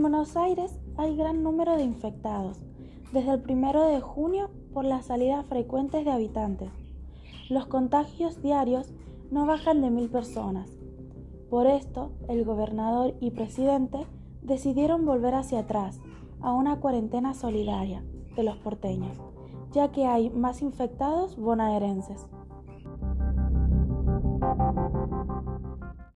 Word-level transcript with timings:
En 0.00 0.04
Buenos 0.04 0.34
Aires 0.34 0.80
hay 0.96 1.14
gran 1.14 1.42
número 1.42 1.76
de 1.76 1.82
infectados, 1.82 2.62
desde 3.12 3.32
el 3.32 3.42
primero 3.42 3.84
de 3.84 4.00
junio 4.00 4.48
por 4.72 4.86
las 4.86 5.04
salidas 5.04 5.44
frecuentes 5.44 6.06
de 6.06 6.10
habitantes. 6.10 6.70
Los 7.50 7.66
contagios 7.66 8.40
diarios 8.40 8.94
no 9.30 9.44
bajan 9.44 9.82
de 9.82 9.90
mil 9.90 10.08
personas. 10.08 10.70
Por 11.50 11.66
esto, 11.66 12.12
el 12.30 12.46
gobernador 12.46 13.12
y 13.20 13.32
presidente 13.32 14.06
decidieron 14.40 15.04
volver 15.04 15.34
hacia 15.34 15.58
atrás, 15.58 16.00
a 16.40 16.54
una 16.54 16.80
cuarentena 16.80 17.34
solidaria 17.34 18.02
de 18.36 18.42
los 18.42 18.56
porteños, 18.56 19.18
ya 19.70 19.92
que 19.92 20.06
hay 20.06 20.30
más 20.30 20.62
infectados 20.62 21.36
bonaerenses. 21.36 22.26